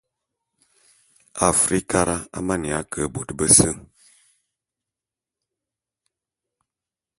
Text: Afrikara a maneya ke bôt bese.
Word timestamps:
Afrikara 1.49 2.15
a 2.37 2.39
maneya 2.47 2.79
ke 2.91 3.01
bôt 3.13 3.29
bese. 3.37 3.69